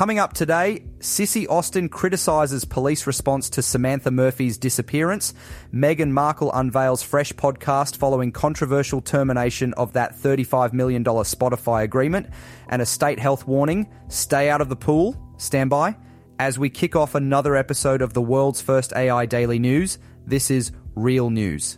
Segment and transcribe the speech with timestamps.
[0.00, 5.34] Coming up today, Sissy Austin criticises police response to Samantha Murphy's disappearance.
[5.74, 12.30] Meghan Markle unveils fresh podcast following controversial termination of that $35 million Spotify agreement.
[12.70, 15.98] And a state health warning stay out of the pool, stand by.
[16.38, 20.72] As we kick off another episode of the world's first AI Daily News, this is
[20.94, 21.76] Real News.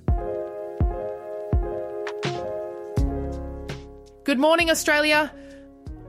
[4.23, 5.33] Good morning, Australia.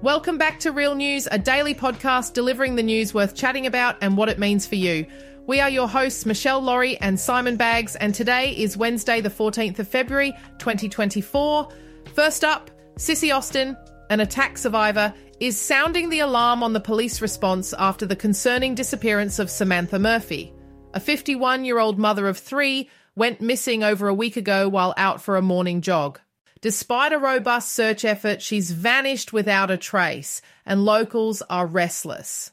[0.03, 4.17] Welcome back to Real News, a daily podcast delivering the news worth chatting about and
[4.17, 5.05] what it means for you.
[5.47, 9.79] We are your hosts, Meshel Laurie and Simon Baggs, and today is Wednesday, the 14th
[9.79, 11.69] of February, 2024.
[12.13, 13.77] First up, Sissy Austin,
[14.09, 19.39] an attack survivor, is sounding the alarm on the police response after the concerning disappearance
[19.39, 20.51] of Samantha Murphy.
[20.93, 25.21] A 51 year old mother of three went missing over a week ago while out
[25.21, 26.19] for a morning jog.
[26.63, 32.51] Despite a robust search effort, she's vanished without a trace, and locals are restless.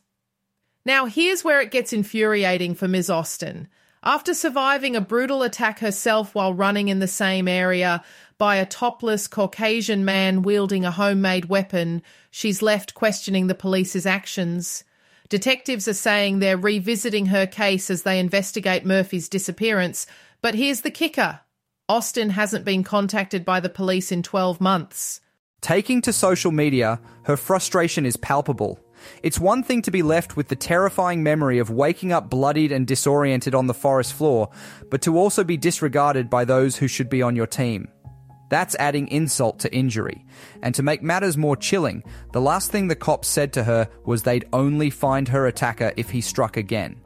[0.84, 3.09] Now, here's where it gets infuriating for Ms.
[3.09, 3.69] Austin.
[4.03, 8.03] After surviving a brutal attack herself while running in the same area
[8.37, 14.82] by a topless Caucasian man wielding a homemade weapon, she's left questioning the police's actions.
[15.28, 20.04] Detectives are saying they're revisiting her case as they investigate Murphy's disappearance,
[20.43, 21.43] but here's the kicker
[21.90, 25.20] Austin hasn't been contacted by the police in 12 months.
[25.60, 28.78] Taking to social media, her frustration is palpable.
[29.24, 32.86] It's one thing to be left with the terrifying memory of waking up bloodied and
[32.86, 34.50] disoriented on the forest floor,
[34.88, 37.88] but to also be disregarded by those who should be on your team.
[38.50, 40.24] That's adding insult to injury.
[40.62, 44.22] And to make matters more chilling, the last thing the cops said to her was
[44.22, 47.00] they'd only find her attacker if he struck again.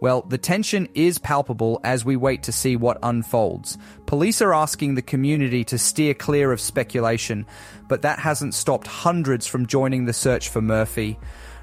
[0.00, 3.78] Well, the tension is palpable as we wait to see what unfolds.
[4.06, 7.46] Police are asking the community to steer clear of speculation,
[7.88, 11.18] but that hasn't stopped hundreds from joining the search for Murphy.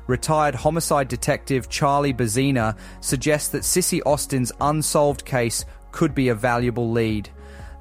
[0.08, 6.92] Retired homicide detective Charlie Bezzina suggests that Sissy Austin's unsolved case could be a valuable
[6.92, 7.30] lead.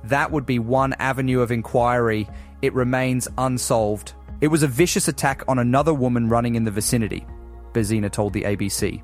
[0.05, 2.29] That would be one avenue of inquiry.
[2.63, 4.13] It remains unsolved.
[4.41, 7.27] It was a vicious attack on another woman running in the vicinity,
[7.73, 9.03] Bezzina told the ABC.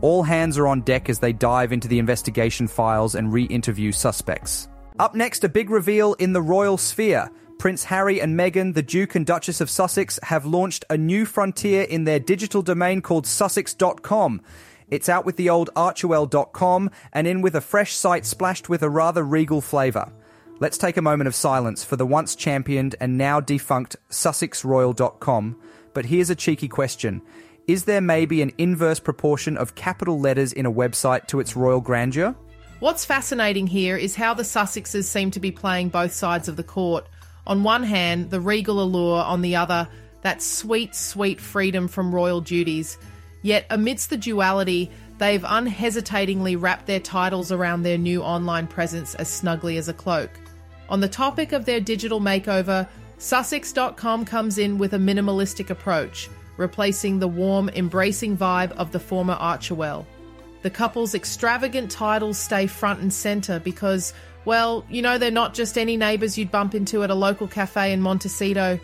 [0.00, 3.92] All hands are on deck as they dive into the investigation files and re interview
[3.92, 4.68] suspects.
[4.98, 7.30] Up next, a big reveal in the royal sphere.
[7.58, 11.82] Prince Harry and Meghan, the Duke and Duchess of Sussex, have launched a new frontier
[11.82, 14.40] in their digital domain called Sussex.com.
[14.88, 18.88] It's out with the old Archewell.com and in with a fresh site splashed with a
[18.88, 20.12] rather regal flavour.
[20.60, 25.60] Let's take a moment of silence for the once championed and now defunct SussexRoyal.com.
[25.94, 27.22] But here's a cheeky question
[27.68, 31.82] is there maybe an inverse proportion of capital letters in a website to its royal
[31.82, 32.34] grandeur?
[32.80, 36.62] What's fascinating here is how the Sussexes seem to be playing both sides of the
[36.62, 37.06] court.
[37.46, 39.86] On one hand, the regal allure, on the other,
[40.22, 42.96] that sweet, sweet freedom from royal duties.
[43.42, 49.28] Yet, amidst the duality, they've unhesitatingly wrapped their titles around their new online presence as
[49.28, 50.30] snugly as a cloak.
[50.88, 52.88] On the topic of their digital makeover,
[53.18, 59.36] Sussex.com comes in with a minimalistic approach replacing the warm, embracing vibe of the former
[59.36, 60.04] Archewell.
[60.60, 64.12] The couple's extravagant titles stay front and centre because,
[64.44, 67.92] well, you know, they're not just any neighbours you'd bump into at a local cafe
[67.92, 68.78] in Montecito.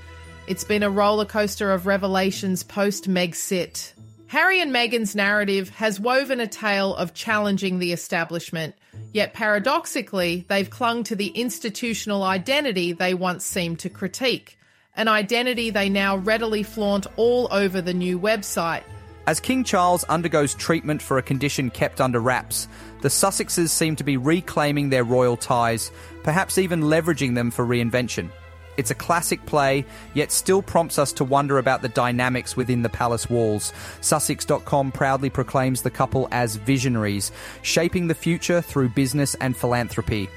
[0.46, 3.92] It's been a roller coaster of revelations post Megxit.
[4.28, 8.74] Harry and Meghan's narrative has woven a tale of challenging the establishment,
[9.12, 14.58] yet paradoxically, they've clung to the institutional identity they once seemed to critique
[14.96, 18.82] an identity they now readily flaunt all over the new website.
[19.26, 22.68] As King Charles undergoes treatment for a condition kept under wraps,
[23.00, 25.90] the Sussexes seem to be reclaiming their royal ties,
[26.22, 28.30] perhaps even leveraging them for reinvention.
[28.76, 32.88] It's a classic play, yet still prompts us to wonder about the dynamics within the
[32.88, 33.72] palace walls.
[34.00, 37.32] Sussex.com proudly proclaims the couple as visionaries,
[37.62, 40.28] shaping the future through business and philanthropy.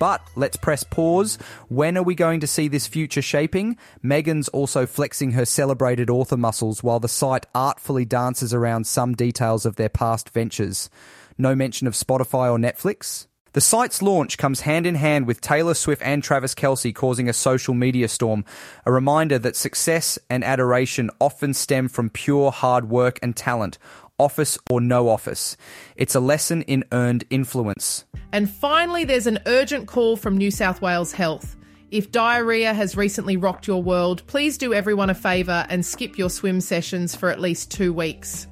[0.00, 1.36] But let's press pause.
[1.68, 3.76] When are we going to see this future shaping?
[4.02, 9.66] Meghan's also flexing her celebrated author muscles while the site artfully dances around some details
[9.66, 10.88] of their past ventures.
[11.36, 13.26] No mention of Spotify or Netflix.
[13.52, 17.34] The site's launch comes hand in hand with Taylor Swift and Travis Kelce causing a
[17.34, 18.44] social media storm,
[18.86, 23.76] a reminder that success and adoration often stem from pure hard work and talent,
[24.20, 25.56] office or no office.
[25.96, 28.04] It's a lesson in earned influence.
[28.32, 31.56] And finally, there's an urgent call from New South Wales Health.
[31.90, 36.30] If diarrhea has recently rocked your world, please do everyone a favour and skip your
[36.30, 38.46] swim sessions for at least two weeks.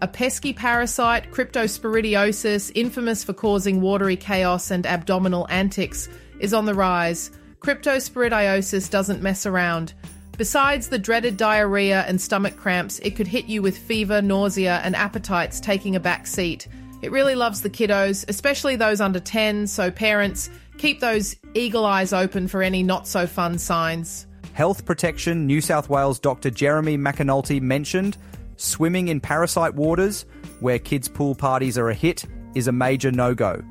[0.00, 6.08] A pesky parasite, cryptosporidiosis, infamous for causing watery chaos and abdominal antics,
[6.38, 7.30] is on the rise.
[7.58, 9.92] Cryptosporidiosis doesn't mess around.
[10.40, 14.96] Besides the dreaded diarrhea and stomach cramps, it could hit you with fever, nausea, and
[14.96, 16.66] appetites taking a back seat.
[17.02, 20.48] It really loves the kiddos, especially those under 10, so parents,
[20.78, 24.26] keep those eagle eyes open for any not so fun signs.
[24.54, 26.48] Health Protection New South Wales Dr.
[26.48, 28.16] Jeremy McAnulty mentioned
[28.56, 30.24] swimming in parasite waters,
[30.60, 33.62] where kids' pool parties are a hit, is a major no go.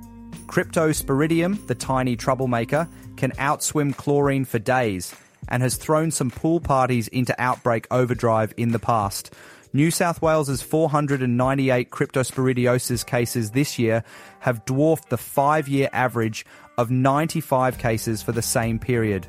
[0.46, 2.88] Cryptosporidium, the tiny troublemaker,
[3.18, 5.16] can outswim chlorine for days
[5.48, 9.34] and has thrown some pool parties into outbreak overdrive in the past.
[9.72, 14.04] New South Wales's 498 cryptosporidiosis cases this year
[14.40, 16.46] have dwarfed the five year average
[16.78, 19.28] of 95 cases for the same period.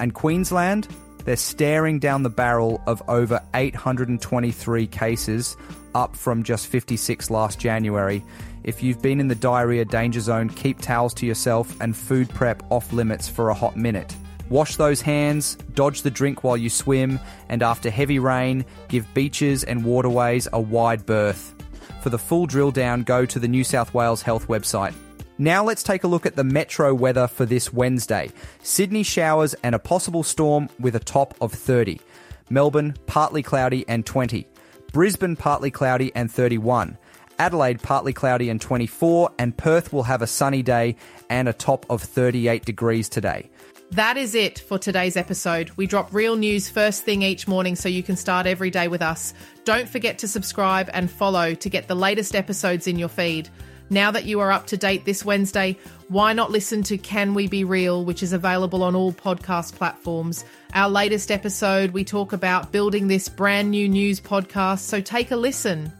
[0.00, 0.88] And Queensland,
[1.24, 5.56] they're staring down the barrel of over 823 cases,
[5.94, 8.24] up from just 56 last January.
[8.64, 12.62] If you've been in the diarrhea danger zone, keep towels to yourself and food prep
[12.70, 14.16] off limits for a hot minute.
[14.48, 19.64] Wash those hands, dodge the drink while you swim, and after heavy rain, give beaches
[19.64, 21.54] and waterways a wide berth.
[22.00, 24.94] For the full drill down, go to the New South Wales Health website.
[25.38, 28.30] Now let's take a look at the metro weather for this Wednesday.
[28.62, 32.00] Sydney showers and a possible storm with a top of 30.
[32.48, 34.46] Melbourne partly cloudy and 20.
[34.92, 36.96] Brisbane partly cloudy and 31.
[37.38, 40.96] Adelaide partly cloudy and 24 and Perth will have a sunny day
[41.28, 43.50] and a top of 38 degrees today.
[43.92, 45.70] That is it for today's episode.
[45.76, 49.00] We drop real news first thing each morning so you can start every day with
[49.00, 49.32] us.
[49.64, 53.48] Don't forget to subscribe and follow to get the latest episodes in your feed.
[53.88, 55.78] Now that you are up to date this Wednesday,
[56.08, 60.44] why not listen to Can We Be Real, which is available on all podcast platforms?
[60.74, 65.36] Our latest episode, we talk about building this brand new news podcast, so take a
[65.36, 65.92] listen.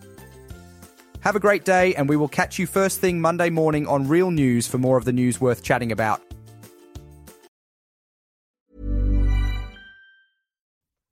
[1.20, 4.32] Have a great day, and we will catch you first thing Monday morning on Real
[4.32, 6.25] News for more of the news worth chatting about.